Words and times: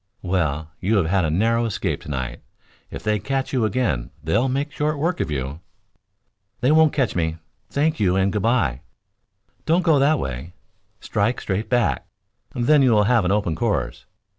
"Well, 0.23 0.71
you 0.79 0.97
have 0.97 1.05
had 1.05 1.25
a 1.25 1.29
narrow 1.29 1.65
escape 1.65 2.01
tonight. 2.01 2.41
If 2.89 3.03
they 3.03 3.19
catch 3.19 3.53
you 3.53 3.65
again 3.65 4.09
they'll 4.23 4.49
make 4.49 4.71
short 4.71 4.97
work 4.97 5.19
of 5.19 5.29
you." 5.29 5.59
"They 6.61 6.71
won't 6.71 6.91
catch 6.91 7.15
me. 7.15 7.37
Thank 7.69 7.99
you 7.99 8.15
and 8.15 8.33
good 8.33 8.41
bye." 8.41 8.81
"Don't 9.67 9.83
go 9.83 9.99
that 9.99 10.17
way. 10.17 10.53
Strike 11.01 11.39
straight 11.39 11.69
back; 11.69 12.07
then 12.55 12.81
you 12.81 12.93
will 12.93 13.03
have 13.03 13.25
an 13.25 13.31
open 13.31 13.53
course." 13.55 14.07